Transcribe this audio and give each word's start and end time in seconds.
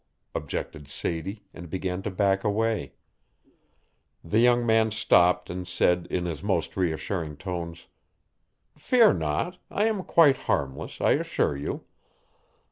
objected 0.33 0.87
Sadie, 0.87 1.45
and 1.53 1.69
began 1.69 2.01
to 2.01 2.09
back 2.09 2.43
away. 2.43 2.95
The 4.23 4.39
young 4.39 4.65
man 4.65 4.89
stopped 4.89 5.47
and 5.47 5.67
said 5.67 6.07
in 6.09 6.25
his 6.25 6.41
most 6.41 6.75
reassuring 6.75 7.37
tones: 7.37 7.85
"Fear 8.75 9.13
not 9.13 9.59
I 9.69 9.83
am 9.85 10.03
quite 10.03 10.37
harmless, 10.49 11.01
I 11.01 11.11
assure 11.11 11.55
you. 11.55 11.83